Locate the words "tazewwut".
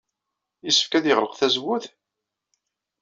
1.35-1.85